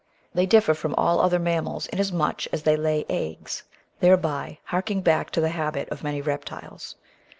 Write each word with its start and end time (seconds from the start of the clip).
They 0.33 0.47
differ 0.47 0.73
from 0.73 0.95
all 0.95 1.21
other 1.21 1.37
mammals 1.37 1.85
inasmuch 1.93 2.47
as 2.51 2.63
they 2.63 2.75
lay 2.75 3.05
eggs, 3.07 3.61
thereby 3.99 4.57
harking 4.63 5.01
back 5.01 5.29
to 5.29 5.41
the 5.41 5.49
habit 5.49 5.87
of 5.89 6.01
many 6.01 6.21
reptiles. 6.23 6.95